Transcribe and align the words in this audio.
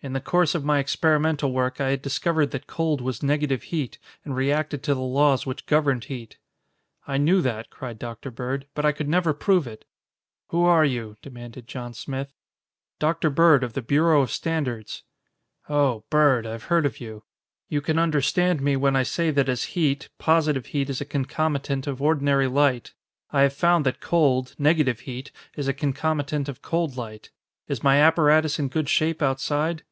In 0.00 0.12
the 0.12 0.20
course 0.20 0.54
of 0.54 0.64
my 0.64 0.78
experimental 0.78 1.50
work, 1.50 1.80
I 1.80 1.90
had 1.90 2.02
discovered 2.02 2.52
that 2.52 2.68
cold 2.68 3.00
was 3.00 3.20
negative 3.20 3.64
heat 3.64 3.98
and 4.24 4.32
reacted 4.36 4.80
to 4.84 4.94
the 4.94 5.00
laws 5.00 5.44
which 5.44 5.66
governed 5.66 6.04
heat." 6.04 6.38
"I 7.08 7.16
knew 7.16 7.42
that," 7.42 7.68
cried 7.70 7.98
Dr. 7.98 8.30
Bird; 8.30 8.68
"but 8.76 8.86
I 8.86 8.94
never 9.02 9.32
could 9.32 9.40
prove 9.40 9.66
it." 9.66 9.84
"Who 10.50 10.62
are 10.64 10.84
you?" 10.84 11.16
demanded 11.20 11.66
John 11.66 11.94
Smith. 11.94 12.32
"Dr. 13.00 13.28
Bird, 13.28 13.64
of 13.64 13.72
the 13.72 13.82
Bureau 13.82 14.22
of 14.22 14.30
Standards." 14.30 15.02
"Oh, 15.68 16.04
Bird. 16.10 16.46
I've 16.46 16.62
heard 16.70 16.86
of 16.86 17.00
you. 17.00 17.24
You 17.68 17.80
can 17.80 17.98
understand 17.98 18.62
me 18.62 18.76
when 18.76 18.94
I 18.94 19.02
say 19.02 19.32
that 19.32 19.48
as 19.48 19.64
heat, 19.74 20.10
positive 20.16 20.66
heat 20.66 20.90
is 20.90 21.00
a 21.00 21.04
concomitant 21.04 21.88
of 21.88 22.00
ordinary 22.00 22.46
light. 22.46 22.94
I 23.32 23.42
have 23.42 23.52
found 23.52 23.84
that 23.84 23.98
cold, 23.98 24.54
negative 24.60 25.00
heat, 25.00 25.32
is 25.56 25.66
a 25.66 25.74
concomitant 25.74 26.48
of 26.48 26.62
cold 26.62 26.96
light. 26.96 27.30
Is 27.66 27.82
my 27.82 27.96
apparatus 27.96 28.60
in 28.60 28.68
good 28.68 28.88
shape 28.88 29.20
outside?" 29.20 29.82